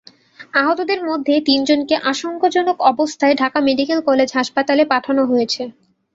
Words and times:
আহতদের 0.55 0.99
মধ্যে 1.05 1.35
তিনজনকে 1.47 1.95
আশঙ্কজনক 2.11 2.77
অবস্থায় 2.91 3.35
ঢাকা 3.35 3.59
মেডিকেল 3.67 3.99
কলেজ 4.09 4.29
হাসপাতালে 4.37 4.83
পাঠানো 4.91 5.21
হয়েছে। 5.25 5.61